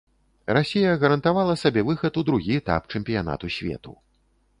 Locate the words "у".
2.21-2.23